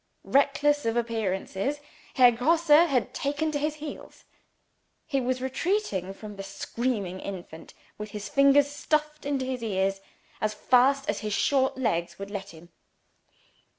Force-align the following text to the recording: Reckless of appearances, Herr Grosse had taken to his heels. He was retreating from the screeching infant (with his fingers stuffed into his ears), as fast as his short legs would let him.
Reckless 0.25 0.83
of 0.87 0.97
appearances, 0.97 1.79
Herr 2.15 2.31
Grosse 2.31 2.69
had 2.69 3.13
taken 3.13 3.51
to 3.51 3.59
his 3.59 3.75
heels. 3.75 4.23
He 5.05 5.21
was 5.21 5.43
retreating 5.43 6.11
from 6.15 6.37
the 6.37 6.41
screeching 6.43 7.19
infant 7.19 7.75
(with 7.99 8.09
his 8.09 8.27
fingers 8.27 8.67
stuffed 8.67 9.27
into 9.27 9.45
his 9.45 9.61
ears), 9.61 10.01
as 10.41 10.55
fast 10.55 11.07
as 11.07 11.19
his 11.19 11.33
short 11.33 11.77
legs 11.77 12.17
would 12.17 12.31
let 12.31 12.49
him. 12.49 12.69